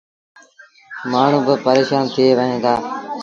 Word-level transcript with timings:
مآڻهوٚݩ 1.11 1.45
با 1.47 1.55
پريشآن 1.65 2.05
ٿئي 2.13 2.29
وهيݩ 2.37 2.61
دآ۔ 2.63 2.73